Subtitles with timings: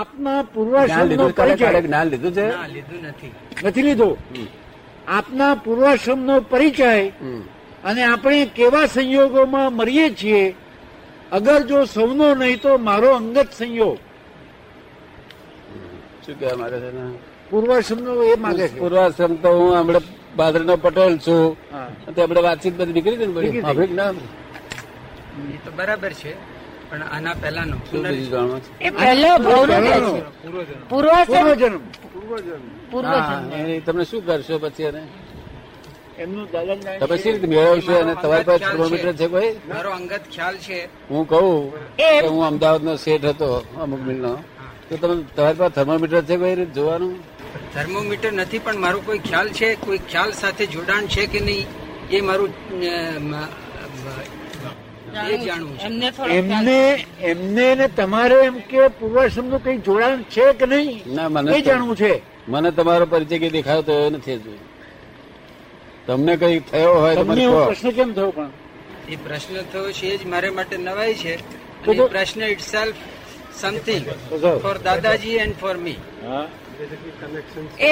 [0.00, 1.68] આપના પૂર્વાશ્રમનો પરિચય.
[1.86, 2.46] જ્ઞાન લીધું છે?
[2.74, 3.32] લીધું નથી.
[3.64, 4.08] નથી લીધો.
[5.16, 6.92] આપના પૂર્વાશ્રમનો પરિચય
[7.88, 10.42] અને આપણે કેવા સંયોગોમાં મરીએ છીએ
[11.36, 13.98] અગર જો સૌનો નહીં તો મારો અંગત સંયોગ.
[16.24, 17.04] શું કહેવા માંગે છે ને?
[17.50, 18.78] પૂર્વાશ્રમનો એ માગે છે.
[18.82, 20.04] પૂર્વાશ્રમ તો હું હમણાં
[20.38, 21.44] બાદરનો પટેલ છું.
[22.14, 24.12] તો આપણે વાતચીત બધી નીકળી ગઈ ને બધી ના
[25.54, 26.32] એ તો બરાબર છે.
[26.90, 27.76] પણ આના પહેલાનો.
[28.86, 29.30] એ પહેલો
[30.90, 31.12] પૂર્વ
[31.60, 31.76] જન્મ
[33.86, 35.02] તમે શું કરશો પછી એને?
[36.18, 39.26] એમનું દાદા તમે શી રીતે મેળવશો અને તમારી પાસે કિલોમીટર થર્મોમીટર છે.
[39.26, 39.50] કોઈ?
[39.68, 40.78] મારો અંગત ખ્યાલ છે.
[41.10, 43.48] હું કહું કે હું અમદાવાદનો શેઠ હતો
[43.82, 44.32] અમુક મિલનો.
[44.88, 47.12] તો તમે તમારી પાસે થર્મોમીટર છે કોઈ રીતે જોવાનું?
[47.74, 51.66] થર્મોમીટર નથી પણ મારો કોઈ ખ્યાલ છે કોઈ ખ્યાલ સાથે જોડાણ છે કે નહીં
[52.10, 52.50] એ મારું
[55.16, 56.78] એમને એમને
[57.22, 61.02] એમને ને તમારે એમ કે પૂર્વાશ્રમનું કઈ જોડાણ છે કે નહીં?
[61.06, 62.12] ના મને જાણવું છે?
[62.48, 64.38] મને તમારો પરિચય કઈ દેખાયો તો એ નથી
[66.06, 68.50] તમને કઈ થયો હોય તો તમને મને પ્રશ્ન કેમ થયો પણ?
[69.08, 71.34] એ પ્રશ્ન થયો છે એ જ મારે માટે નવાઈ છે.
[72.08, 72.96] પ્રશ્ન itself
[73.54, 74.04] something
[74.62, 76.46] for dadaji and for me હા.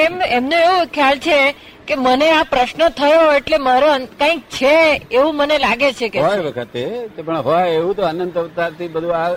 [0.00, 1.38] એમ એમને એવો ખ્યાલ છે
[1.86, 3.88] કે મને આ પ્રશ્ન થયો એટલે મારો
[4.20, 4.74] કંઈક છે
[5.16, 6.84] એવું મને લાગે છે કે હોય વખતે
[7.16, 9.30] પણ હોય એવું તો અનંત અવતારથી બધું આ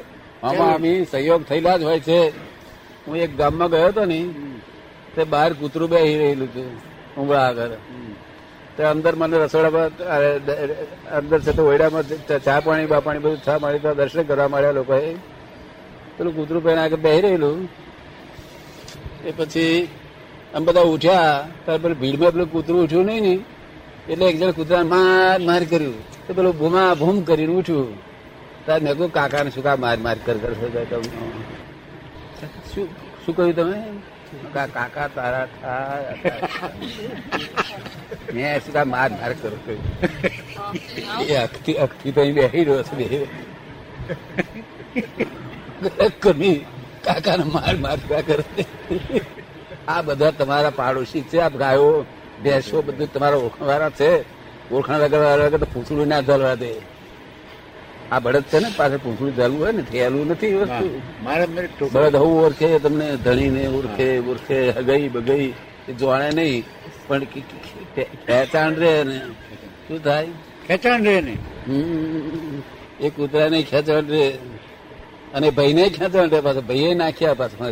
[0.43, 2.19] આમાં આમી સહયોગ થયેલા જ હોય છે.
[3.05, 4.19] હું એક ગામમાં ગયો હતો ને
[5.15, 6.69] તે બહાર કૂતરું બેસી રહેલું હતું
[7.17, 7.73] ઉમરા આગળ.
[8.75, 9.91] તે અંદર મને રસોડામાં
[11.17, 12.05] અંદર છે તો ઓયડામાં
[12.45, 15.11] ચા પાણી બા પાણી બધું ચા પાણી દર્શન કરવા માંડ્યા લોકોએ.
[16.17, 17.59] પેલું કૂતરું પહેલા આગળ બેહી રહેલું.
[19.27, 19.77] એ પછી
[20.55, 23.33] આમ બધા ઉઠ્યા ત્યારે પેલું ભીડમાં પેલું કૂતરું ઉઠ્યું નહીં ને,
[24.11, 25.97] એટલે એક જણ કૂતરા માર માર કર્યું.
[26.25, 27.91] તો પેલું ભૂમા ભૂમ કરીને ઉઠ્યું.
[28.65, 30.65] ત્યારે મેં કહ્યું કાકાને શું કા માર માર કર કર છો
[32.71, 32.87] શું
[33.23, 33.77] શું કહ્યું તમે?
[34.55, 36.11] કાકા, તારા થાય
[38.33, 39.81] મેં શું માર માર કરો કહ્યું
[41.31, 43.05] એ અખથી અખથી તો અહીં બેસી રહ્યો છે બે
[46.23, 46.59] કમી.
[47.07, 48.43] કાકાને માર માર કર્યા કરે.
[49.87, 52.05] આ બધા તમારા પાડોશી છે આ ગાયો
[52.43, 54.21] ભેંસો બધું તમારા ઓળખવાળા છે.
[54.73, 56.73] ઓળખાણ વગર વગર તો પૂંછડું ના ધરવા દે.
[58.11, 61.01] આ બળદ છે ને પાછળ પૂંછડું ધરવું હોય ને થયેલું નથી વસ્તુ.
[61.93, 65.53] બળદ હું ઓળખે તમને ધણીને ઓળખે ઓળખે હગઈ બગઈ
[65.89, 66.63] એ જોણે નહીં.
[67.07, 69.21] પણ ખેંચાણ રે ને.
[69.87, 70.27] શું થાય?
[70.67, 71.37] ખેંચાણ રહે ને
[71.67, 72.61] હમ.
[72.99, 74.37] એ કૂતરાને ખેંચાણ રે
[75.37, 77.65] અને ભાઈને રે પાછા ભાઈએ નાખ્યા પાછા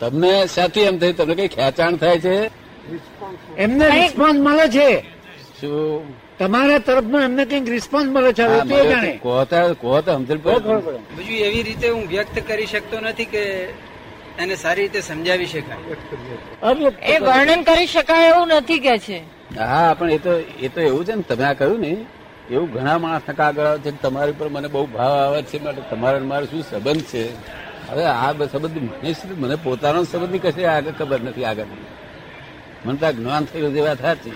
[0.00, 1.16] તમને સાથી એમ થયું?
[1.16, 2.50] તમને કઈ ખેંચાણ થાય છે?
[3.58, 5.00] એમને રિસ્પોન્સ મળે છે.
[5.60, 6.14] શું?
[6.38, 9.12] તમારા તરફનો એમને કંઈક રિસ્પોન્સ મળે છે હવે હા, તે જાણે.
[9.12, 10.58] તો કહો તો- કહો તો સમજણ પડે.
[11.16, 13.38] બીજું એવી રીતે હું વ્યક્ત કરી શકતો નથી કે
[14.38, 15.96] એને સારી રીતે સમજાવી શકાય.
[17.02, 19.18] એ વર્ણન કરી શકાય એવું નથી કે છે.
[19.58, 21.96] હા પણ એ તો એ તો એવું છે ને તમે આ કહ્યું ને.
[22.50, 26.18] એવું ઘણા માણસ આગળ આવે છે તમારી પર મને બહુ ભાવ આવે છે માટે તમારા
[26.18, 27.24] મારે શું સંબંધ છે?
[27.88, 31.64] હવે આ સંબંધ મને શું મને પોતાનો સંબંધ કશે આગળ ખબર નથી આગળ.
[32.84, 34.30] મને તો જ્ઞાન થયું છે વાત સાચી.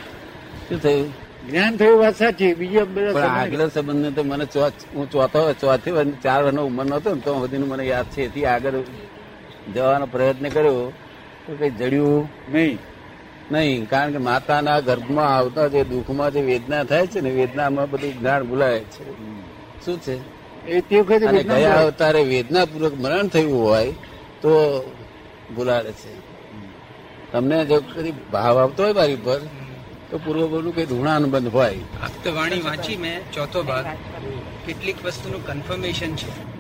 [0.68, 1.12] શું થયું?
[1.50, 4.46] જ્ઞાન થયું વાત સાચી બીજા પણ આગલા સંબંધ તો મને
[4.94, 8.22] હું ચોથો ચોથી વર્ષ ચાર વર્ષનો ઉંમરનો નહોતો ને તો સુધીનું મને યાદ છે.
[8.22, 8.72] એથી આગળ
[9.74, 10.92] જવાનો પ્રયત્ન કર્યો.
[11.46, 12.78] તો કઈ જડ્યું નહીં.
[13.50, 18.18] નહીં કારણ કે માતાના ગર્ભમાં આવતા જે દુઃખમાં જે વેદના થાય છે ને વેદનામાં બધું
[18.18, 19.10] જ્ઞાન ભૂલાય છે.
[19.84, 20.34] શું છે?
[20.66, 21.74] એ તે વખતે અને ગયા.
[21.74, 23.92] અવતારે વેદનાપૂર્વક મરણ થયું હોય
[24.42, 24.82] તો
[25.56, 26.34] ભૂલાડે છે.
[27.32, 29.38] તમને જો કદી ભાવ આવતો હોય મારી પર
[30.10, 31.76] તો પૂર્વપરનું કઈ ઋણાનુબંધ હોય.
[32.02, 33.86] આપતવાણી વાંચી મેં ચોથો ભાગ.
[34.66, 36.54] કેટલીક વસ્તુનું કન્ફર્મેશન છે.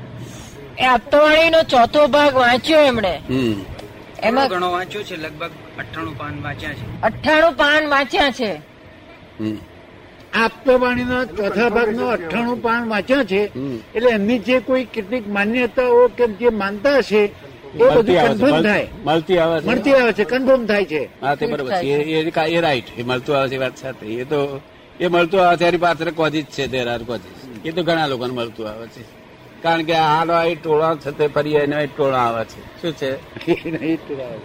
[0.78, 3.20] એ આપતવાણીનો ચોથો ભાગ વાંચ્યો એમણે.
[3.28, 3.73] હમ.
[4.22, 6.84] એમાં ઘણો વાંચ્યો છે લગભગ અઠાણું પાન વાંચ્યા છે.
[7.02, 8.50] અઠાણું પાન વાંચ્યા છે.
[10.34, 13.40] આપતવાણીના ચોથા ભાગનો અઠાણું પાન વાંચ્યા છે
[13.94, 18.86] એટલે એમની જે કોઈ કેટલીક માન્યતાઓ કે જે માનતા હશે એ બધું છે કન્ફર્મ થાય.
[19.04, 19.66] મળતી આવે છે.
[19.66, 21.02] મળતી આવે છે કન્ફર્મ થાય છે.
[21.22, 21.94] હા તે બરોબર છે.
[22.46, 24.06] એ રાઈટ એ મળતું આવે છે વાત સાથે.
[24.06, 24.60] એ તો
[25.00, 27.32] એ મળતું આવે છે એની પાત્ર કોજી જ છે દેરાર કોજી
[27.64, 29.02] એ તો ઘણા લોકોને મળતું આવે છે.
[29.64, 32.60] કારણ કે આનો આ ટોળા છે તે ફરી એનો એ ટોળા આવે છે.
[32.82, 33.10] શું છે?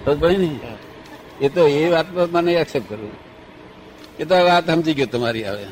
[0.05, 0.59] તો ને
[1.41, 3.11] એ તો એ વાત મને એક્સેપ્ટ કરવું
[4.19, 5.65] એ તો વાત સમજી ગયો તમારી હવે.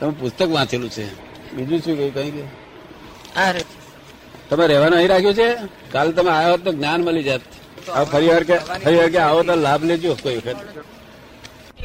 [0.00, 1.06] તમે પુસ્તક વાંચેલું છે.
[1.54, 2.48] બીજું શું કઈ કઈ ગયું
[3.36, 3.62] આ રે.
[4.50, 5.48] તમે રહેવાનું અહીં રાખ્યું છે?
[5.92, 7.40] કાલે તમે આવ્યો હોત તો જ્ઞાન મળી જાત.
[8.12, 10.56] ફરી વાર કે ફરી વાર કે આવો તો લાભ લેજો કોઈ વખત.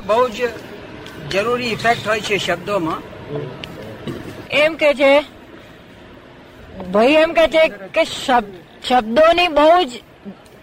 [0.05, 0.49] બહુ જ
[1.31, 2.99] જરૂરી ઇફેક્ટ હોય છે શબ્દોમાં.
[4.51, 5.13] એમ કે છે
[6.91, 9.89] ભાઈ એમ કે છે કે શબ- શબ્દોની બહુ જ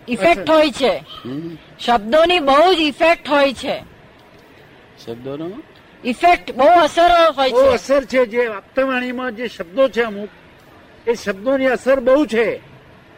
[0.09, 1.05] ઇફેક્ટ હોય છે.
[1.81, 3.85] શબ્દોની બહુ જ ઇફેક્ટ હોય છે.
[5.07, 5.51] શબ્દોનો?
[6.05, 7.75] ઇફેક્ટ બહુ અસર હોય બહુ છે.
[7.75, 10.29] અસર છે જે આપતાવાણીમાં જે શબ્દો છે અમુક
[11.07, 12.57] એ શબ્દોની અસર બહુ છે.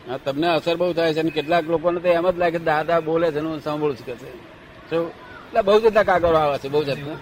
[0.08, 3.00] હા તમને અસર બહુ થાય છે અને કેટલાક લોકોને તો એમ જ લાગે કે દાદા
[3.00, 4.96] બોલે છે હું સાંભળું છું કે છે.
[4.96, 7.16] એટલે બહુ જતા કાગળો આવે છે બહુ જતા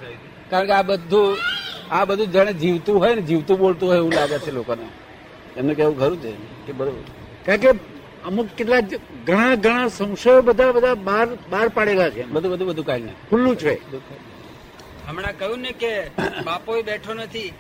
[0.51, 1.37] કારણ કે આ બધું
[1.91, 4.83] આ બધું જાણે જીવતું હોય ને જીવતું બોલતું હોય એવું લાગે છે લોકોને.
[5.59, 6.33] એમને કેવું ખરું છે
[6.67, 7.01] કે બરોબર.
[7.47, 7.69] કારણ કે
[8.25, 8.81] અમુક કેટલા
[9.27, 13.15] ઘણા ઘણા સંશયો બધા બધા બહાર બહાર પાડેલા છે બધું બધું બધું કાઢી નહીં.
[13.31, 13.75] ખુલ્લું છે.
[15.07, 16.03] હમણાં કહ્યું ને કે
[16.45, 17.53] બાપોય બેઠો નથી.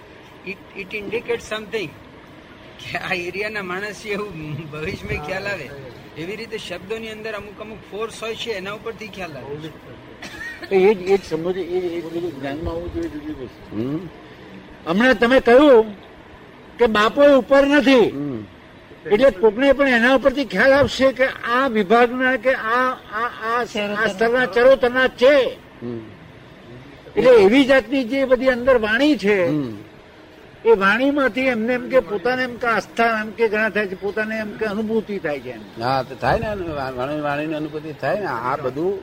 [0.76, 1.90] ઇટ ઇન્ડિકેટ સમથિંગ
[2.78, 5.70] કે આ એરિયાના માણસ એવું ભવિષ્યમાં ખ્યાલ આવે.
[6.16, 9.68] એવી રીતે શબ્દોની અંદર અમુક અમુક ફોર્સ હોય છે એના ઉપરથી ખ્યાલ આવે.
[10.68, 13.32] તો એ જ એ જ સમજ એ જ- એ જ બધું જ્ઞાનમાં આવવું જોઈએ જુદી
[13.32, 14.08] વસ્તુ.
[14.86, 16.07] હમણાં તમે કહ્યું
[16.78, 18.08] કે બાપો ઉપર નથી.
[19.12, 22.84] એટલે કોકને પણ એના ઉપરથી ખ્યાલ આવશે કે આ વિભાગના કે આ
[23.20, 23.60] આ આ
[23.96, 25.34] આ સ્તરના ચરોતરના છે.
[27.16, 29.36] એટલે એવી જાતની જે બધી અંદર વાણી છે
[30.64, 34.34] એ વાણીમાંથી એમને એમ કે પોતાને એમ કે આસ્થા એમ કે ઘણા થાય છે પોતાને
[34.44, 38.28] એમ કે અનુભૂતિ થાય છે હા તો થાય ને વાણી વાણીની અનુભૂતિ થાય ને.
[38.48, 38.94] આ બધું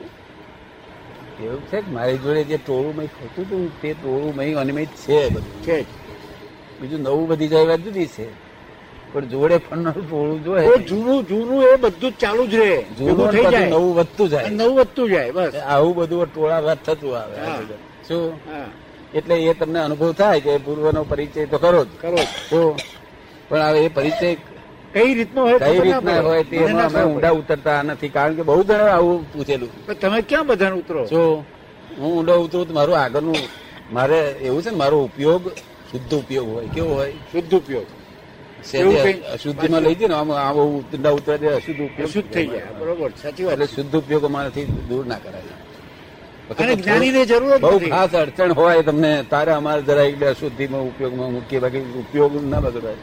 [1.44, 5.18] એવું છે કે મારી જોડે જે ટોળું મય ખોતું હતું તે ટોળું મય અનિમિત છે
[5.30, 5.54] બધું.
[5.64, 5.86] છે જ.
[6.80, 8.26] બીજું નવું બધી જાય વાત જુદી છે.
[9.12, 12.86] પણ જોડે ફરનારું ટોળું જોઈએ જૂનું જૂનું એ બધું જ ચાલુ જ રહે.
[12.98, 13.70] જૂનું થઈ જાય.
[13.70, 14.48] નવું વધતું જાય.
[14.50, 15.54] નવું વધતું જાય બસ.
[15.72, 17.36] આવું બધું ટોળા વાત થતું આવે.
[18.08, 18.34] શું?
[19.14, 21.88] એટલે એ તમને અનુભવ થાય કે પૂર્વનો પરિચય તો કરો જ.
[22.00, 22.18] કરો
[22.48, 22.76] શું
[23.48, 24.28] પણ હવે એ પરિચય
[24.94, 28.08] કઈ રીતનો હોય કઈ રીતના હોય તે અમે ઊંડા ઉતરતા નથી.
[28.08, 29.70] કારણ કે બહુ જણા આવું પૂછેલું.
[30.00, 31.06] તમે ક્યાં બધાને ઉતરો?
[31.06, 31.44] જો.
[31.98, 33.40] હું ઊંડો ઉતરું તો મારું આગળનું
[33.92, 35.42] મારે એવું છે ને મારો ઉપયોગ
[35.88, 37.14] શુદ્ધ ઉપયોગ હોય કેવો હોય?
[37.30, 37.88] શુદ્ધ ઉપયોગ.
[39.34, 42.72] અશુદ્ધિમાં લઈ જાય ને આમ આમ બહુ ઊંડા ઉતરા જાય અશુદ્ધ ઉપયોગ શુદ્ધ થઈ જાય
[42.80, 43.54] બરોબર સાચી વાત.
[43.54, 45.54] એટલે શુદ્ધ ઉપયોગ અમારાથી દૂર ના કરાય.
[46.76, 51.82] જ્ઞાનીને જરૂર બહુ ખાસ અડચણ હોય તમને તારે અમારે જરા એટલે અશુદ્ધિમાં ઉપયોગમાં મૂકીએ બાકી
[52.02, 52.98] ઉપયોગ ના બગડાય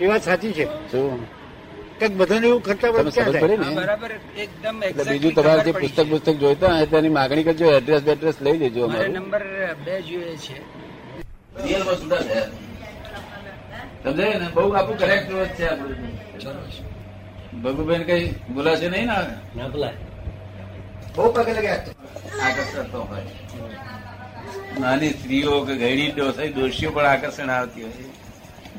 [0.00, 0.66] એ વાત સાચી છે.
[0.90, 1.20] શું?
[1.98, 2.90] કંઈક બધાને એવું ખર્ચા
[3.76, 4.12] બરાબર.
[4.36, 8.82] એકદમ બીજું તમારે જે પુસ્તક પુસ્તક જોઈતા હોય તેની માગણી કરજો એડ્રેસ બેડ્રેસ લઈ લેજો
[8.88, 9.44] મારે નંબર
[9.78, 10.56] બે જોઈએ છે.
[11.64, 12.46] રિયલમાં સુધા થયા
[14.04, 14.48] સમજાય ને?
[14.54, 17.62] બહુ આપણું કરેક્ટ જ છે આપણું.
[17.62, 19.92] ભગુબેન કઈ બોલાશે નહીં ને
[21.16, 21.74] બહુ પગે લગ્યા
[22.42, 23.26] આકર્ષણ તો હોય.
[24.80, 27.92] નાની સ્ત્રીઓ કે ગયડી ડોસાઈ દોષીઓ પણ આકર્ષણ આવતી હોય.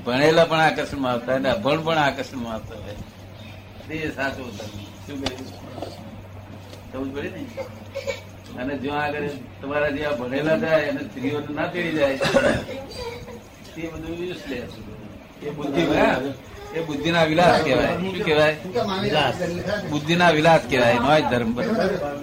[0.05, 2.95] ભણેલા પણ આકર્ષણમાં આવતા હોય અભણ પણ આકર્ષણમાં આવતા હોય.
[4.11, 5.47] સાચું શું કહ્યું?
[6.91, 7.45] સમજ પડી ને?
[8.57, 9.27] અને જો આગળ
[9.61, 14.71] તમારા જે ભણેલા જાય અને સ્ત્રીઓ ના તેડી જાય તે બધું યુઝલેસ
[15.43, 15.81] એ બુદ્ધિ
[16.75, 17.87] એ બુદ્ધિ ના વિલાસ કહેવાય.
[17.87, 18.55] શું કહેવાય?
[19.89, 22.17] બુદ્ધિના વિલાસ કહેવાય નો ધર્મ બરોબર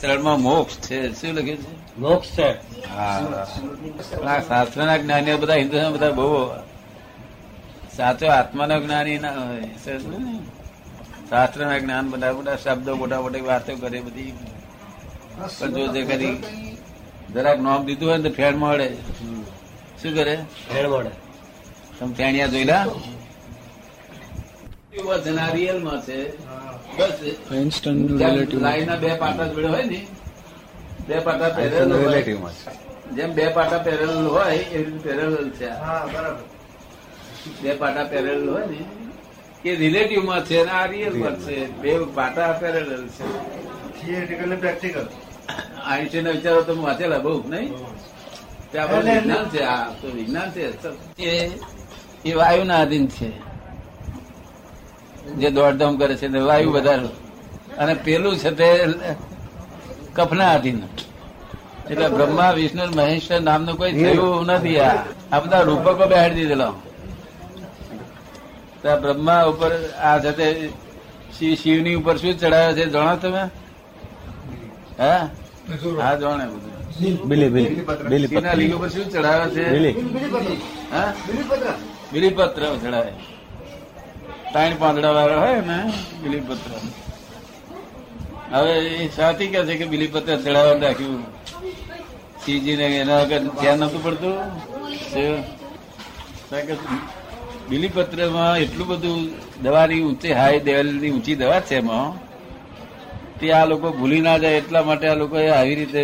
[0.00, 1.12] ચરણમાં મોક્ષ છે.
[1.12, 1.98] શું લખ્યું છે?
[1.98, 2.50] મોક્ષ છે.
[2.88, 4.40] હા.
[4.48, 6.50] શાસ્ત્ર ના જ્ઞાનીઓ બધા હિન્દુ બધા બહુ
[7.96, 9.60] સાચો આત્માનો જ્ઞાની ના હોય.
[11.30, 14.32] શાસ્ત્ર ના જ્ઞાન બધા બધા શબ્દો મોટા મોટી વાતો કરે બધી
[15.38, 16.42] પણ જો જે કરી
[17.34, 18.88] જરાક નોમ દીધું હોય ને તો ફેર મળે.
[20.02, 20.36] શું કરે?
[20.72, 21.10] ફેર મળે.
[21.98, 22.48] તમે ફેણિયા
[26.02, 26.38] છે.
[26.96, 27.36] બસ.
[28.18, 30.06] જેમ લાઈનના બે પાટા જોડે હોય ને
[31.08, 32.22] બે પાટા પેરેલલ હોય.
[33.16, 35.68] જેમ બે પાટા પહેરેલ હોય એવી રીતે પહેરેલ છે.
[37.62, 38.78] બે પાટા પહેરેલ હોય ને
[39.70, 41.72] એ રિલેટિવમાં છે અને આ રિયલમાં છે.
[41.72, 43.58] બે પાટા પહેરેલ છે.
[43.98, 45.27] આઈન્સ્ટાઈન ના
[46.32, 47.68] વિચારો તમે વાંચેલા બહુ નહીં?
[48.72, 51.50] તે આપણું વિજ્ઞાન છે આ તો વિજ્ઞાન છે એ
[52.24, 53.30] એ વાયુના અધીન છે.
[55.34, 57.08] જે દોડધામ કરે છે વાયુ વધારે.
[57.78, 58.86] અને પેલું છે તે
[60.14, 60.82] કફના અધીન
[61.90, 65.04] એટલે બ્રહ્મા વિષ્ણુ મહેશ્વર નામનું કોઈ થયું નથી આ.
[65.32, 66.74] આ બધા રૂપકો બેહાડી દીધેલો.
[68.84, 70.18] બ્રહ્મા ઉપર આ
[71.38, 73.50] શિવ શિવની ઉપર શું ચડાવ્યો છે જણાવ તમે?
[74.98, 75.22] હા?
[76.00, 76.72] હા જાણે બધું.
[77.30, 77.50] બિલી.
[77.50, 77.50] બિલી
[78.04, 78.28] બિલી.
[78.28, 79.64] શિવના લિંગ ઉપર શું ચડાવે છે?
[79.74, 79.94] બિલી.
[80.92, 81.08] હા?
[82.12, 83.12] બિલીપત્ર ચડાવે.
[84.52, 85.78] ત્રણ પાંદડા વાળો હોય ને
[86.22, 86.72] બિલીપત્ર
[88.52, 91.22] હવે એ સાથી કે છે કે બિલીપત્ર ચડાવવા રાખ્યું
[92.80, 94.36] ને એના વગર ધ્યાન નતું પડતું.
[95.14, 95.34] બિલીપત્રમાં
[97.70, 99.20] બિલીપત્રમાં એટલું બધું
[99.64, 102.08] દવાની ઊંચી હાઈ લેવલની ઊંચી દવા છે એમાં.
[103.40, 106.00] તે આ લોકો ભૂલી ના જાય એટલા માટે આ લોકોએ આવી રીતે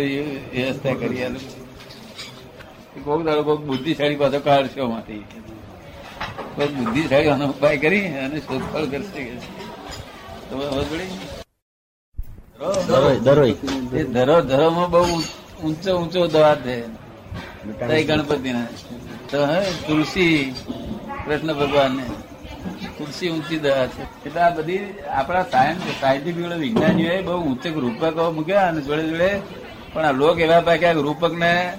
[0.53, 5.23] વ્યવસ્થા કરી આ લોકો દાડો કોઈક બુદ્ધિશાળી પાછો કાઢશે માંથી
[6.55, 9.23] કોઈક બુદ્ધિશાળી આનો ઉપાય કરી અને શોધખોળ કરશે
[10.47, 11.01] તમે ખબર
[13.25, 13.55] દરોઈ
[14.45, 15.01] ધરો માં બહુ
[15.61, 16.75] ઊંચો ઊંચો દવા છે
[17.69, 18.69] ગણપતિ ગણપતિના
[19.29, 20.37] તો હે તુલસી
[21.19, 21.93] કૃષ્ણ ભગવાન
[22.97, 24.25] તુલસી ઊંચી દવા છે.
[24.25, 29.39] એટલે આ બધી આપણા સાયન્સ સાયન્ટિફિક વિજ્ઞાનીઓએ બહુ ઊંચે રૂપકો મૂક્યા અને જોડે જોડે
[29.93, 31.73] પણ આ લોક એવા પાક્યા કે રૂપકને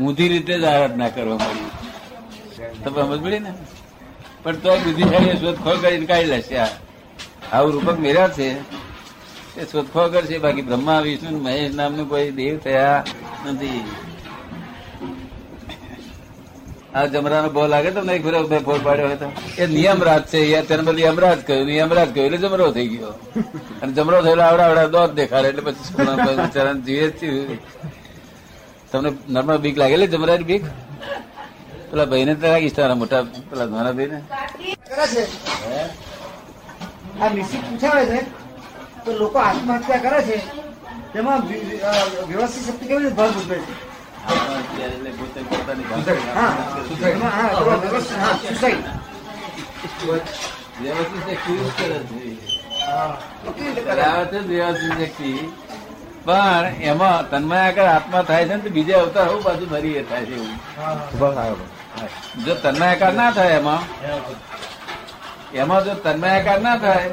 [0.00, 1.70] ઊંધી રીતે જ આરાધના કરવા મળી
[2.84, 3.52] તમે સમજ પડી ને?
[4.42, 6.68] પણ તો બુદ્ધિશાળી શોધખોળ કરીને કાઢી લેશે આ.
[7.52, 8.60] આવું રૂપક મેળ્યા છે.
[9.60, 10.38] એ શોધખોળ કરશે.
[10.38, 13.04] બાકી બ્રહ્મા, વિષ્ણુ, મહેશ નામનું કોઈ દેવ થયા
[13.46, 13.84] નથી.
[16.96, 18.12] આ જમરાનો બો લાગે તમને?
[18.16, 19.28] એક ફેરો બે ભોર પાડ્યો હતો.
[19.60, 20.38] એ નિયમરાજ છે.
[20.52, 21.66] યાર તેને બદલે યમરાજ કહ્યું.
[21.70, 23.12] નિયમરાજ કહ્યું એટલે જમરો થઈ ગયો.
[23.82, 27.58] અને જમરો થયેલો આવડા આવડા દોત દેખાડે એટલે પછી બિચારાને જીવે થયું.
[28.92, 30.64] તમને નર્મદ બીક લાગેલી જમરાજ બીક?
[31.90, 34.18] પેલા ભાઈને તો લાગી તારા મોટા પેલા નાના ભાઈને.
[37.22, 37.28] આ
[37.68, 38.20] પૂછાવે છે
[39.04, 40.38] તો લોકો આત્મહત્યા કરે છે?
[41.12, 41.40] તેમાં
[42.30, 43.87] વ્યવસ્થિત શક્તિ કેવી રીતે ભાગ ભજવે છે?
[56.26, 60.24] ભાષા- એમાં તન્મય પણ તન્મયાકાર આત્મા થાય છે ને બીજા અવતાર હું પાછું ફરી થાય
[60.24, 60.52] છે એવું.
[62.44, 63.82] જો તન્મયાકાર ના થાય એમાં
[65.54, 67.08] એમાં જો તન્મયાકાર ના થાય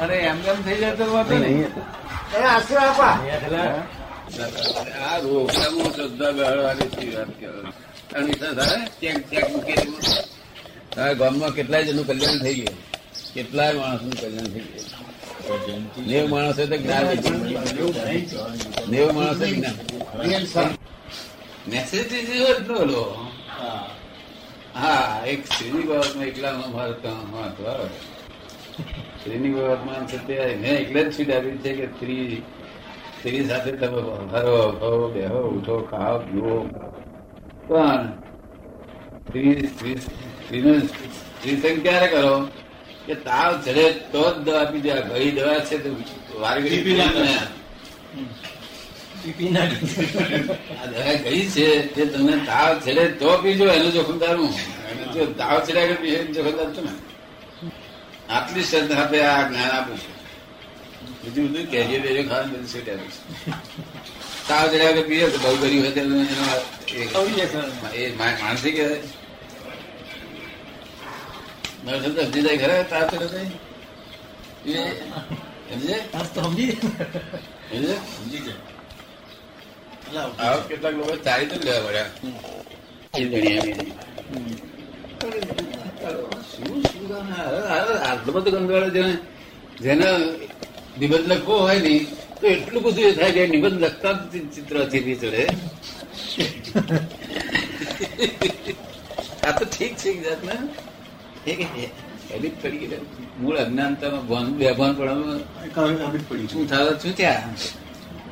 [0.00, 1.66] અને એમ એમ થઈ જાય તો વાંધો નહીં.
[2.54, 3.18] આશીર્વાદ આપા.
[10.96, 12.78] આ ગામમાં કેટલાય જણનું કલ્યાણ થઈ ગયું
[13.34, 17.06] કેટલાય માણસનું કલ્યાણ થઈ ગયું નેવ માણસે તો જ્ઞાન
[18.88, 19.76] નેવ માણસે જ્ઞાન
[21.66, 22.12] મેસેજ
[22.46, 23.04] એટલો લો
[24.74, 27.18] હા એક શ્રીની બાબતમાં એકલામાં મારું કામ?
[27.48, 27.90] હતું
[29.22, 32.42] શ્રીની બાબતમાં છે તે મેં એકલે જ છીડાવ્યું છે કે સ્ત્રી
[33.22, 34.00] સ્ત્રી સાથે તમે
[34.32, 36.66] હરો ભરો બેહો ઉઠો ખાઓ પીવો.
[37.68, 38.02] પણ
[39.26, 42.48] સ્ત્રી સ્ત્રી સ્ત્રીનો સ્ત્રી સંગ ક્યારે કરો?
[43.06, 45.08] કે તાવ ચડે તો જ દવા પી દેવા.
[45.10, 45.90] ગઈ દવા છે તો
[46.40, 46.94] વારગડી પી
[50.92, 53.64] દવા ગઈ છે તે તમને તાવ ચડે તો પીજો.
[53.76, 54.52] એનું જોખમદાર હું
[55.14, 56.92] જો તાવ ચડ્યા કે પીએ જોખમદાર છો ને?
[58.30, 60.21] આટલી શ્રદ્ધા આપે આ જ્ઞાન આપું છું.
[61.22, 63.10] બીજું બધું કેરીએ બેરીએ ખાવાનું બધું સેટ આપું
[64.48, 66.16] તાવ ચડ્યા કે પીએ તો બહુ ગરી હોય તો એનો
[67.96, 68.76] એ- માનસિક
[71.76, 73.38] સમજ સમજી જાય ખરા તાવ ચડે તો?
[74.64, 74.74] એ
[76.36, 76.72] સમજી
[78.14, 78.52] સમજે
[80.14, 82.10] આવા કેટલાક લોકો ચારી તો લેવા પડ્યા
[88.02, 88.50] આટલો બધો
[88.90, 89.14] જેને
[89.80, 90.06] જેને
[91.00, 92.06] નિબંધ લખવો હોય ને
[92.40, 94.14] તો એટલું બધું એ થાય કે નિબંધ લખતા જ
[94.54, 95.44] ચિત્ર ચીરી ચડે.
[99.46, 100.58] આ તો ઠીક છે જાતના.
[102.62, 102.96] પડી ગઈ.
[103.40, 105.38] મૂળ અજ્ઞાનતામાં ભાન બેભાન પડવામાં
[106.48, 107.50] શું થાય છું ત્યાં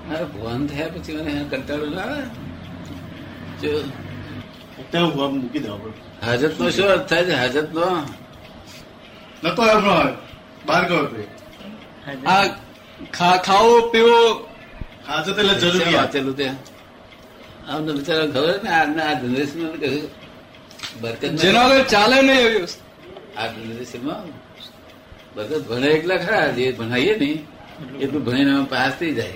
[0.09, 2.23] મારે ભાન થયા પછી મને કંટાળો આવે?
[3.62, 3.83] જો.
[5.29, 5.93] મૂકી દો
[6.26, 7.33] હાજત નો શું અર્થ થાય છે?
[7.33, 7.87] હાજત નો
[9.45, 9.95] નતો એમનો
[10.67, 11.07] બહાર ગયો
[12.26, 12.47] આ
[13.12, 14.49] ખા- ખાવો પીવો
[15.09, 16.50] હાજત એટલે જરૂરી વાંચેલું તે.
[17.69, 19.69] આમ તો બિચારા ખબર ને આજના આ જનરેશન
[21.00, 22.83] બરકત જેના વગર ચાલે નહીં એવી વસ્તુ.
[23.40, 24.26] આ જનરેશનમાં
[25.35, 27.38] બરકત ભણે એકલા ખરા જે ભણાઈએ ને
[28.00, 29.33] એટલું ભણીને પાસ થઈ જાય.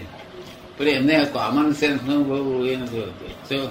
[0.79, 3.71] પણ એમને કોમન સેન્સ નો બહુ એ નથી હોતું.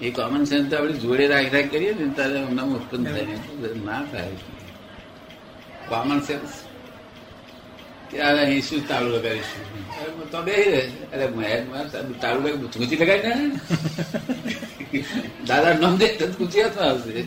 [0.00, 3.26] એ કોમન સેન્સ તો આપણે જોડે રાખ રાખ કરીએ ને ત્યારે એમનામાં ઉત્પન્ન થાય.
[3.84, 4.28] ના થાય.
[5.90, 6.52] કોમન સેન્સ
[8.10, 9.64] કે અહીં શું તાળું લગાવીશું?
[10.00, 10.56] અરે તો બે
[11.14, 11.26] અરે
[12.22, 12.70] તાળું લગાવી.
[12.78, 13.34] ગુચી લગાવી ને?
[15.48, 17.22] દાદા નામ દે તો ગુચી હાથમાં આવશે.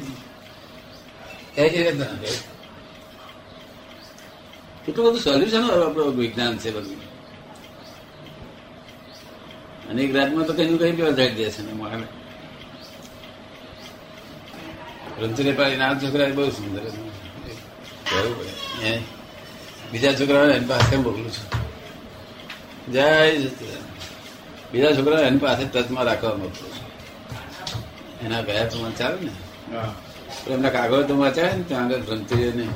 [4.83, 7.01] કેટલું બધું સોલ્યુશન આપણું વિજ્ઞાન છે બધું.
[9.89, 11.97] અનેક રાતમાં તો કઈ કઈ થઈ જાય છે ને મારે
[15.21, 17.12] રંજુ પાડી ના છોકરા બહુ સુંદર હે.
[19.91, 21.47] બીજા છોકરાઓ એની પાસે મોકલું છું.
[22.93, 23.07] જય
[24.71, 26.83] બીજા છોકરાઓ એની પાસે ટચમાં રાખવા મોકલું છું.
[28.25, 29.33] એના ગયા તો ચાલે ને?
[30.53, 31.63] એમના કાગળ તો વાંચાય ને?
[31.67, 32.67] ત્યાં આગળ બ્રહ્મચર્યને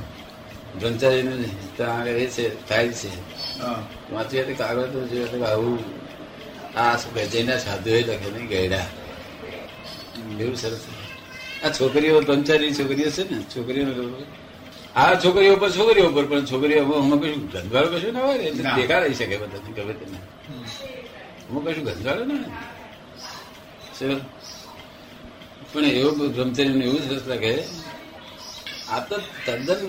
[0.80, 1.34] બ્રહ્મચારીને
[1.78, 3.12] ત્યાં આગળ એ છે થાય છે.
[4.14, 5.78] વાંચીએ તો કાગળ તો જોઈએ તો આવું
[6.78, 6.96] આ
[7.34, 8.88] જૈના સાધુએ લખે નહીં ગયડા
[10.40, 10.84] એવું સરસ.
[11.64, 13.38] આ છોકરીઓ ત્રણ ચાર છોકરીઓ છે ને?
[13.56, 13.86] છોકરીઓ
[15.02, 18.70] આ છોકરીઓ પર છોકરીઓ પર પણ છોકરીઓ અમે કશું ગંધવાળો કશું ના હોય ને એટલે.
[18.80, 20.18] દેખાડી શકે બધા ગમે તેને
[21.50, 22.50] અમુક કશું ગંધવાળો ના?
[25.72, 27.54] પણ એવું બ્રહ્મચર્ય એવું જ રસ લાગે.
[28.94, 29.82] આ તો તદ્દન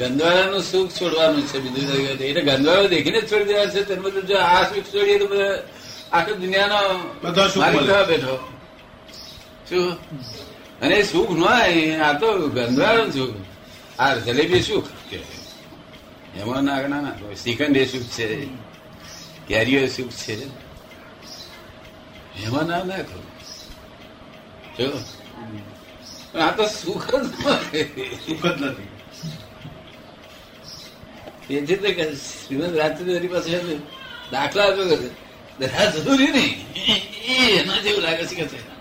[0.00, 1.98] ગંધવાળાનું સુખ છોડવાનું છે બીજું.
[2.28, 5.54] એટલે ગંધવાળો દેખીને જ છોડી દેવા છે તેનું બધું જો આ સુખ છોડીએ તો બધા
[6.16, 6.78] આખી દુનિયાનો
[7.62, 8.34] માલિક થવા બેઠો.
[9.68, 9.88] શું?
[10.84, 13.36] અને સુખ ન હોય આ તો ગંધવાળું સુખ.
[14.00, 15.18] આ જલેબી સુખ કે
[16.36, 18.26] એમાં ના ના ના શ્રીખંડ એ સુખ છે?
[19.48, 20.36] કેરીઓ સુખ છે?
[22.44, 23.18] એમાં ના નાખો
[24.78, 24.88] જો.
[26.32, 27.24] પણ આ તો સુખ જ
[28.26, 28.88] સુખ જ નથી.
[31.48, 33.76] તેથી તો શ્રીમદ રાજચંદ્ર પાસે
[34.32, 34.96] દાખલા આપ્યો કે
[35.58, 36.54] દરા જરૂરી નહીં.
[37.28, 38.79] એ એના જેવું લાગે છે કે.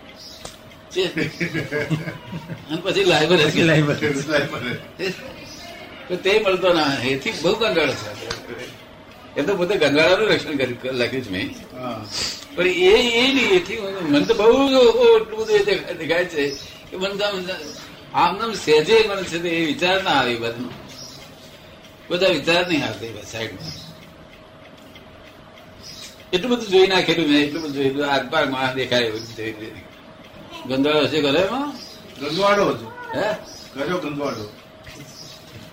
[2.66, 3.64] અને પછી લાઈબર હશે.
[6.08, 8.10] તો તે મળતો ના એથી બહુ ગંગાળો છે
[9.36, 10.56] એ તો પોતે ગંગાળાનું રક્ષણ
[10.94, 11.48] લખ્યું છે મેં
[12.56, 14.48] પણ એ એ નહીં એથી મને- તો બહુ
[15.12, 15.66] એટલું બધું
[16.00, 16.44] દેખાય છે
[16.90, 17.26] કે મને તો
[18.14, 20.66] આમ નામ સહેજે મને છે તે એ વિચાર ના આવે એ બાજુ
[22.10, 23.76] બધા વિચાર નહીં આવતા સાઈડમાં
[26.32, 29.54] એટલું બધું જોઈ નાખેલું મેં એટલું બધું જોયેલું આગ પાગમાં દેખાય એવું જોઈ
[30.68, 31.08] લીધું.
[31.08, 31.72] છે ઘરે એમાં?
[32.22, 33.34] ગંધવાડો છે હે?
[33.74, 34.54] કર્યો ગંધવાડો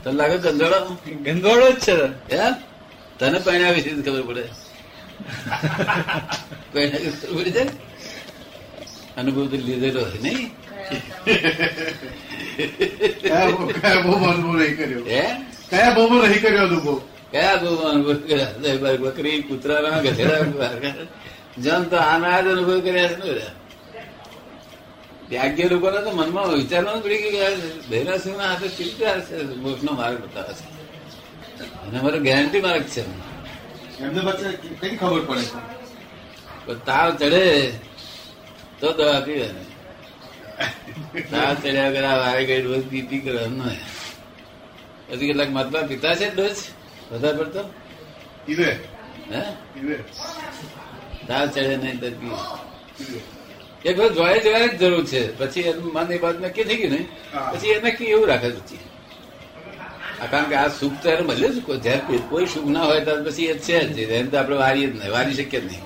[0.05, 1.93] તને લાગે ગંધવાડો ગંદવાડો જ છે
[2.37, 2.53] હે?
[3.19, 4.43] તને પૈણા વિશે ખબર પડે.
[6.73, 7.69] પૈણા વિશે ખબર પડી જાય
[9.17, 10.51] અનુભવ તો લીધેલો છે નહીં?
[13.21, 14.99] કયા બહુ- અનુભવ નહીં કર્યો?
[14.99, 15.27] હે?
[15.71, 17.01] કયા બહુ નહીં કર્યો અનુભવ?
[17.31, 18.53] કયા બહુ અનુભવ કર્યા?
[18.97, 20.41] બકરી કૂતરાના ગધેડા
[21.59, 23.66] જન તો આના જ અનુભવ કર્યા છે ને બધા.
[25.29, 27.55] ત્યાગ્ય લોકોને તો મનમાં વિચારવાનું પડી ગયું કે યાર
[27.91, 29.37] બહેરાસિંહના હાથે ચિંતા છે?
[29.43, 30.67] મોક્ષનો માર્ગ બતાવે છે.
[31.87, 33.03] અને મારો ગેરંટી માર્ગ છે.
[34.01, 36.75] એમને પછી કઈ ખબર પડે છે?
[36.87, 37.71] તાવ ચડે
[38.81, 39.49] તો દવા પીવે
[41.31, 43.73] તાવ ચડ્યા વગર વારે ગઈ ડોઝ પીપી કરવાનું.
[45.09, 46.61] પછી કેટલાક મતલબ પીતા છે ડોઝ?
[47.13, 47.63] વધારે પડતો?
[48.49, 48.71] ઈવે
[49.33, 49.43] હે?
[51.27, 52.35] તાવ ચડે નહીં તો પી
[53.85, 55.39] એક વખત જોયા જવાની જ જરૂર છે.
[55.39, 57.09] પછી એનું મન એ બાજુ નક્કી થઈ ગયું ને
[57.53, 58.79] પછી એ નક્કી એવું રાખે પછી
[60.31, 63.45] કારણ કે આ સુખ તો એને મળ્યું છે કોઈ- કોઈ- સુખ ના હોય ત્યારે પછી
[63.45, 63.99] એ છે જ.
[63.99, 65.13] એને તો આપણે વારીએ જ નહીં.
[65.13, 65.83] વારી શકીએ જ નહીં.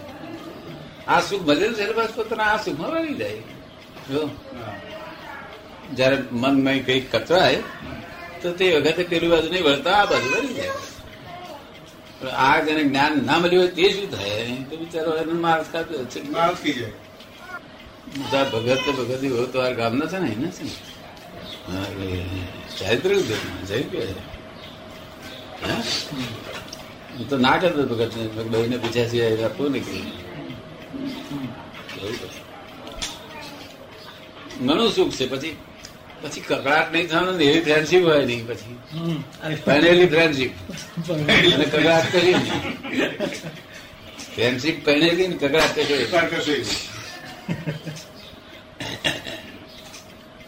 [1.10, 3.36] આ સુખ મળેલું છે એટલે બસ પોતાના આ સુખમાં વારી જાય.
[4.10, 4.30] જો.
[5.94, 7.62] જયારે મનમાં કઈ કચરાય
[8.42, 10.70] તો તે વખતે પેલી બાજુ નહીં વળતા આ બાજુ વળી જાય.
[12.26, 14.56] આ જેને જ્ઞાન ના મળ્યું હોય તે શું થાય?
[14.70, 16.92] તો બિચારો એને માર્ગ ખાતો છે માલ થઈ જાય.
[18.10, 20.72] ભગત તો ભગતની તો આ ગામના છે ને એના છે ને?
[22.78, 23.10] ચારિત્ર
[23.68, 24.14] જઈ ગયા
[27.18, 27.28] હું?
[27.28, 29.92] તો ના કરતો ભગત ને બહેને પૂછ્યા છે આપવું ને કે.
[32.02, 32.16] એવું
[34.66, 35.56] ઘણું સુખ છે પછી
[36.22, 38.76] પછી કકડાટ નહીં થવાનું ને એવી ફ્રેન્ડશીપ હોય નહીં પછી.
[39.64, 40.52] પહેણેલી ફ્રેન્ડશીપ
[41.10, 42.34] અને કકડાટ કરી
[44.34, 46.89] ફ્રેન્ડશીપ પહેણેલી ને કકડાટ કરી એવું.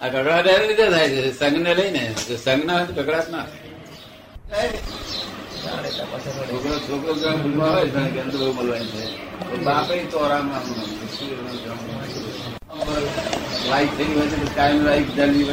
[0.01, 1.23] આ કકડાટ એના રીતે થાય છે.
[1.33, 2.03] સંઘ ને લઈને
[2.37, 3.47] સંઘ ના હોય તો કકડાટ ના.
[6.49, 9.03] છોકરો છોકરો ભૂલમાં હોય છે
[15.05, 15.45] છે જલ્દી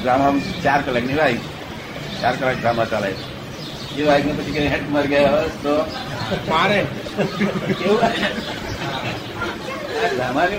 [0.00, 0.32] ડ્રામા
[0.64, 1.46] ચાર કલાકની લાઈફ
[2.22, 3.10] ચાર કલાક ડ્રામા ચાલે
[3.96, 5.74] એ વાઈફ ને પછી કઈ હેટ મર ગયા હોય તો?
[6.48, 6.78] મારે.
[7.78, 8.00] કેવું?
[9.98, 10.58] આ ડ્રામાની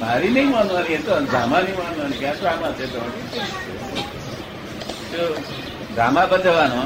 [0.00, 3.00] મારી નહીં માનવાની એ તો ધામાની માનવાની કે તો આમાં છે તો.
[5.12, 5.24] જો
[5.90, 6.82] ડ્રામા બતાવવાનો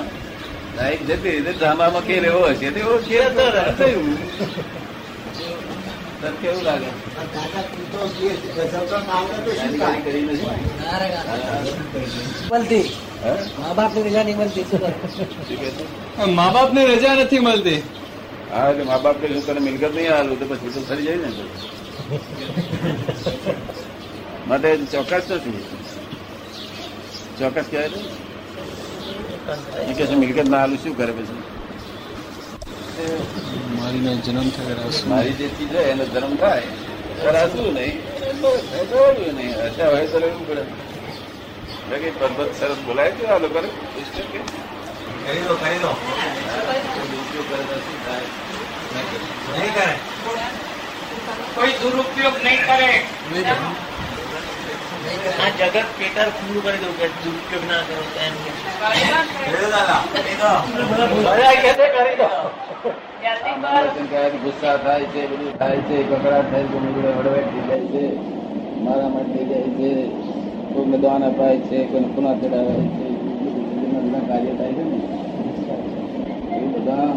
[0.76, 3.44] લાઈફ જતી રીતે ડ્રામામાં કે રહેવો હશે તે એવો ખેલ તો
[3.78, 4.08] થયું
[6.20, 6.90] તને કેવું લાગે?
[13.58, 14.66] મા બાપની રજા નહીં મળતી?
[16.36, 17.80] મા બાપ ને રજા નથી મળતી.
[18.50, 21.18] હા એટલે મા બાપ કે શું તને મિલકત નહીં આવેલું તો પછી તો ફરી જાય
[21.18, 21.28] ને
[24.48, 25.62] માટે ચોક્કસ નથી.
[27.38, 27.98] ચોક્કસ કહેવાય ને?
[29.96, 31.36] કે છે મિલકત ના આલું શું કરે પછી?
[32.98, 36.62] મારીનો જન્મ થાય મારી જે ચીજ હોય એનો જન્મ થાય.
[37.22, 38.00] કરાશું નહીં.
[38.40, 39.56] દોડવું નહીં.
[39.56, 40.62] અત્યારે હોય તો રહેવું પડે.
[42.58, 43.68] સરસ બોલાય છે આ લોકોને?
[43.68, 44.38] સિસ્ટમ કે?
[45.26, 45.96] કરી દો કરી દો?
[49.58, 49.94] નહીં કરે.
[51.54, 53.06] કોઈ દુરુપયોગ નહીં કરે.
[55.04, 58.34] આ જગત પેટર ખુલ્લું કરી દઉં કે દુરુપયોગ ના કરો એમ
[64.36, 66.78] ગુસ્સા થાય છે બધું થાય છે કકડાટ થાય છે
[67.12, 68.04] હળવેટ થઈ જાય છે
[68.80, 69.90] મારામાર થઈ જાય છે
[70.70, 73.06] કોઈને દાન અપાય છે કોઈને પુના ચડાવાય છે
[74.04, 74.98] બધા કાર્ય થાય છે ને.
[76.56, 77.10] એ બધા.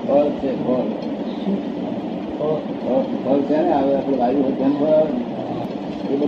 [0.00, 0.88] ફળ છે ફળ.
[3.18, 5.27] ફળ છે ને હવે આપણે વાયુ ધ્યાન ફળ એ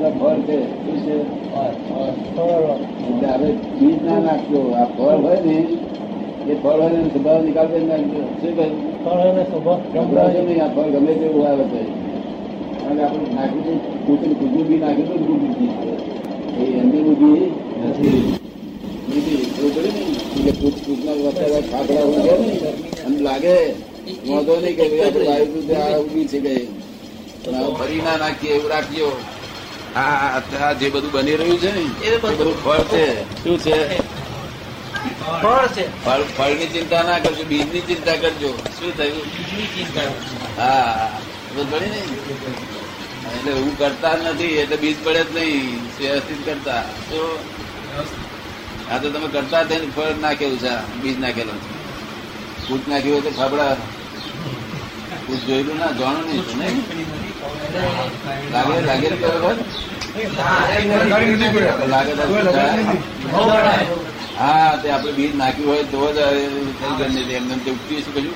[0.01, 1.17] બધા ફળ છે, શું છે?
[3.09, 3.51] એટલે હવે
[4.05, 4.61] ના નાખજો.
[4.73, 5.57] આ ફળ હોય ને,
[6.49, 8.75] એ ફળ હોય ને સ્વભાવ નિકાલ કરી નાખજો શું કહ્યું
[9.95, 11.83] ગભરાશો નહીં, આ ફળ ગમે તેવું આવે છે.
[12.89, 15.93] અને આપણે નાખી હતું કૂતરું કૂતરું બી નાખી હતું ને કૂતરું બી છે.
[16.61, 17.33] એ એમની બુદ્ધિ
[17.89, 18.19] નથી.
[20.45, 20.53] ને.
[21.73, 22.35] ફાફડા ઉગે
[23.09, 23.57] ને લાગે,
[24.29, 24.85] વાંધો નહીં કે
[25.27, 26.55] વાયુ આ ઊભી છે કે.
[27.45, 29.09] પણ ફરી ના નાખીએ, એવું રાખજો
[29.97, 33.05] આ જે બધું બની રહ્યું છે ને એ બધું ફળ છે.
[33.45, 33.99] શું છે?
[35.43, 36.05] ફળ છે.
[36.05, 38.51] ફળ ફળની ચિંતા ના કરજો બીજની ચિંતા કરજો.
[38.79, 39.25] શું થયું?
[39.35, 40.09] બીજની ચિંતા
[40.57, 41.09] હા
[41.71, 42.01] પડી ને
[43.35, 45.83] એટલે હું કરતા જ નથી એટલે બીજ પડે જ નહીં.
[45.99, 46.83] વ્યવસ્થિત કરતા.
[47.11, 47.39] તો
[48.91, 50.73] આ તો તમે કરતા થઈને ફળ નાખેલું છે
[51.03, 51.69] બીજ નાખેલું છે.
[52.69, 53.77] ફૂટ નાખ્યું હોય તો ફાફડા
[55.37, 56.43] જોયેલું ના, જાણું નહીં
[58.53, 59.09] લાગે લાગે?
[64.39, 66.19] હા, તે આપણે બીજ નાખ્યું હોય તો જ
[67.33, 68.35] એમને કહ્યું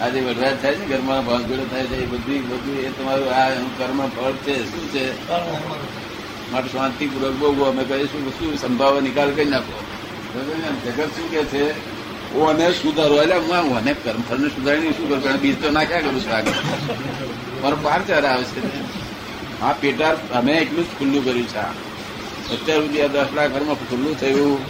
[0.00, 4.00] આજે વરસાદ થાય છે, ઘરમાં ભાંગેડો થાય છે, એ બધી, બધું એ તમારું આ કર્મ
[4.08, 5.04] ફળ છે, શું છે?
[6.52, 9.76] માટે શાંતિપૂર્વક બહુ અમે કહીશું, શું સંભાવ નિકાલ કરી નાખો?
[10.84, 11.91] જગત શું કે છે?
[12.40, 13.92] અને સુધારો, એટલે હું અને
[14.48, 15.40] સુધારી નહીં શું કરું?
[15.40, 16.50] બીજ તો નાખ્યા કરું છું આગળ
[17.62, 18.60] મારો બાર ચાર આવે છે.
[19.60, 21.92] આ પેટા અમે એટલું જ ખુલ્લું કર્યું છે
[22.54, 24.60] અત્યાર સુધી આ દસ લાખ ઘરમાં ખુલ્લું થયું.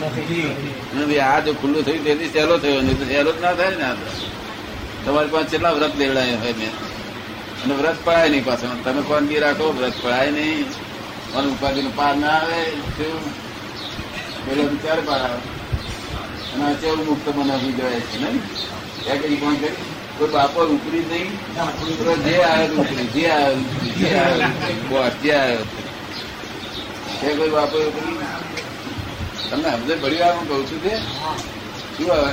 [0.94, 2.80] નથી આ જો ખુલ્લું થયું તેથી સહેલો થયો.
[2.80, 3.94] નહીં તો સહેલો જ ના થાય ને આ.
[5.04, 6.70] તમારી પાસે કેટલા વ્રત લેવડાય હોય મેં?
[7.64, 8.66] અને વ્રત પડાય નહીં પાછો.
[8.84, 10.64] તમે કોનગી રાખો, વ્રત પડાય નહીં.
[11.32, 13.30] અને ઉપાધિ પાર ના આવે, શું?
[14.46, 15.61] પેલો વિચાર પાર આવે.
[16.52, 18.40] અને આ ચેવું મુક્ત બનાવી જવાય છે નહીં?
[19.04, 19.74] એ કઈ કોણ કરી
[20.16, 21.30] કોઈ બાપો ઉપરી નહીં
[22.24, 23.64] જે આવ્યો ઉપરી જે આવ્યો
[23.98, 24.50] જે આવ્યો
[24.90, 25.64] બોસ જે આવ્યો
[27.18, 28.16] છે કોઈ બાપો ઉપરી
[29.48, 30.92] તમને સમજે પડી વાર કહું છું તે
[31.94, 32.32] શું આવે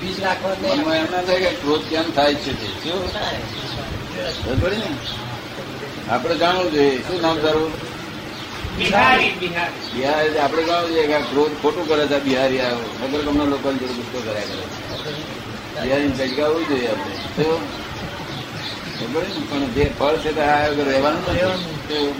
[0.00, 0.54] બીજ નાખવા.
[0.66, 3.02] મનમાં એમ ના થાય કે ક્રોધ કેમ થાય છે તે શું?
[6.08, 7.72] આપણે જાણવું જોઈએ શું નામ તારું?
[8.80, 12.60] બિહારી આપણે જાણવું જોઈએ કે આ ક્રોધ ખોટું કરે છે બિહારી
[13.02, 15.82] વગર તમને લોકો જોડે ગુસ્સો કર્યા કરે છે.
[15.82, 17.14] બિહારી હોવી જોઈએ આપણે.
[19.50, 21.40] પણ જે ફળ છે તે આ વગર રહેવાનું નથી.
[21.88, 22.14] શું?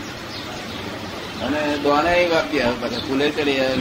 [1.40, 3.76] અને દોને વાપી આવે પાછા ફૂલે ચડી આવે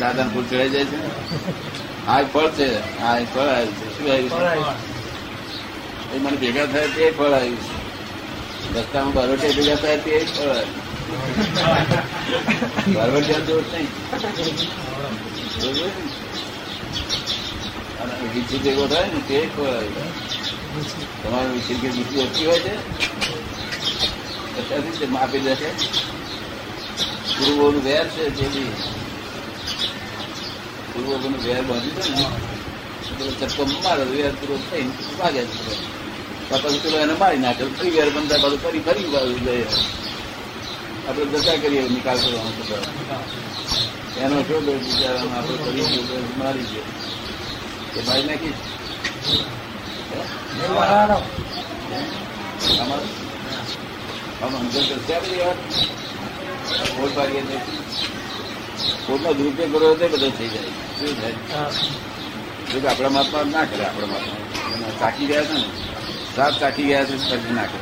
[0.00, 2.06] દાદા ફૂલ ચડાઈ જાય છે.
[2.06, 3.00] આ ફળ છે.
[3.00, 3.98] આ ફળ આવ્યું છે.
[3.98, 6.16] શું આવ્યું છે?
[6.16, 7.78] એ મને ભેગા થાય તે ફળ આવ્યું છે.
[8.78, 10.87] રસ્તામાં બરોટે ભેગા થાય તે ફળ આવ્યું
[12.88, 13.88] બારવટિયા દોષ નહીં
[15.54, 16.04] બરોબર ને?
[18.00, 20.12] અને વિચિત એવો થાય ને તે જ ફળ આવ્યું
[21.20, 22.74] તમારું કે વિચિત ઓછી હોય છે
[24.58, 25.70] અત્યારથી તે માપી દેશે
[27.34, 28.72] પૂર્વોનું વેર છે જે બી
[30.90, 32.32] પૂર્વોનું વેર બાંધ્યું
[33.08, 35.42] છે ને ચક્કો મારે વેર પૂરો થઈને ભાગે
[36.50, 39.66] છે પછી એને મારી નાખે ફરી વેર બંધા પાછું ફરી ફરી બાજુ ગયે
[41.08, 43.22] આપણે જતા કરીએ નિકાલ કરવાનો બધા
[44.24, 46.86] એનો શું દોષ બિચારાનો આપણે કરી ગયો મારી ગયો
[47.92, 48.54] કે ભાઈ નાખી
[59.06, 60.72] ખોટનો દુરુપયોગ કરવો તો બધો થઈ જાય.
[60.98, 61.36] શું થાય?
[62.72, 64.92] જો કે આપણા મહાત્મા ના કરે આપણા મહાત્મા.
[65.00, 65.64] ચાકી ગયા છે ને?
[66.36, 67.80] સાપ ચાકી ગયા છે ના કરે.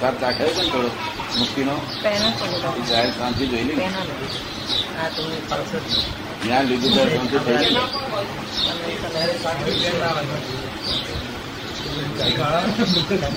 [0.00, 0.90] સાપ ચાખે છે ને થોડો.
[1.38, 1.74] મુક્તિનો
[2.88, 3.74] જાહેર શાંતિ જોઈ લે.
[6.42, 7.70] જ્ઞાન લીધું ત્યારે શાંતિ થઈ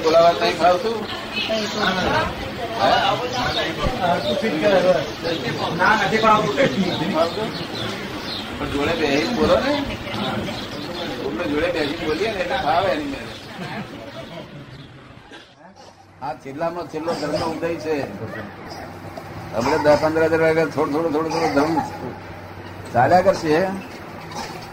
[0.00, 0.98] બોલાવતા નહીં ફાવતું
[5.78, 5.94] ના
[16.22, 17.94] આ છેલ્લામાં છેલ્લો ધર્મ ઉદય છે.
[19.54, 21.74] આપણે દસ પંદર હજાર વાગ્યા થોડું થોડું થોડું થોડું ધર્મ
[22.94, 23.54] ચાલ્યા કરશે.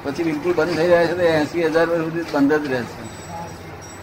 [0.03, 3.01] પછી બિલકુલ બંધ થઈ જાય છે તો એસી હજાર સુધી બંધ જ રહેશે.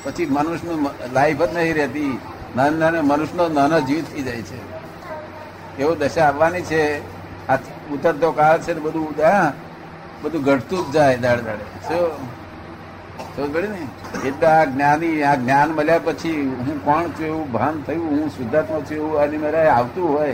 [0.04, 0.80] પછી મનુષ્યનું
[1.12, 2.14] લાઈફ જ નહીં રહેતી.
[2.56, 4.58] નાના નાના મનુષ્યનો નાનો જીવ થઈ જાય છે.
[5.78, 6.98] એવું દશા આવવાની છે.
[7.48, 7.56] આ
[7.92, 9.52] ઉતરતો કાળ છે ને બધું હા,
[10.22, 11.88] બધું ઘટતું જ જાય દાડે દાડે.
[11.88, 12.10] શું?
[13.36, 14.28] સમજ ને?
[14.28, 18.80] એટલે આ જ્ઞાની આ જ્ઞાન મળ્યા પછી હું કોણ છું એવું ભાન થયું હું શુદ્ધાત્મા
[18.80, 20.32] છું એવું આની મારે આવતું હોય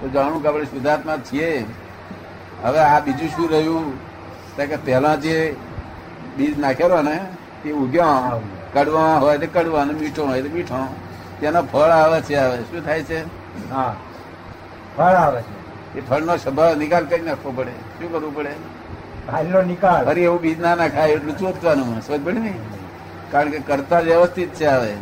[0.00, 1.66] તો જાણું કે આપણે શુદ્ધાત્મા છીએ.
[2.62, 4.10] હવે આ બીજું શું રહ્યું?
[4.56, 5.56] કે પહેલા જે
[6.36, 7.20] બીજ નાખેલો ને
[7.64, 8.42] એ ઉગ્યો.
[8.72, 10.94] કડવા હોય તો કડવા અને મીઠો હોય તો મીઠો.
[11.40, 12.62] તેનો ફળ આવે છે હવે.
[12.62, 13.20] શું થાય છે?
[13.70, 13.96] હા.
[14.96, 15.60] ફળ આવે છે.
[15.98, 17.70] એ ફળનો સ્વભાવ નિકાલ કરી નાખવો પડે.
[17.70, 18.50] શું કરવું પડે?
[19.32, 20.04] હાલનો નિકાલ.
[20.04, 22.54] ફરી એવું બીજ ના નાખાય એટલું ચોતવાનું સમજ પડે ને?
[23.30, 24.94] કારણ કે કરતા વ્યવસ્થિત છે હવે.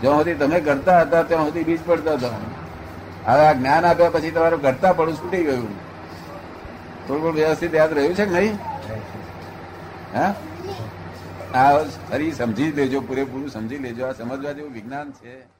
[0.00, 2.28] જ્યાં સુધી તમે કરતા હતા ત્યાં સુધી બીજ પડતા હતા.
[3.32, 5.78] હવે આ જ્ઞાન આપ્યા પછી તમારું કરતા પડું છૂટી ગયું.
[7.08, 8.58] થોડું થોડું વ્યવસ્થિત યાદ રહ્યું છે કે નહીં?
[10.14, 10.34] હા?
[11.54, 11.78] આ
[12.12, 14.06] ફરી સમજી લેજો પૂરેપૂરું સમજી લેજો.
[14.06, 15.57] આ સમજવા જેવું વિજ્ઞાન છે.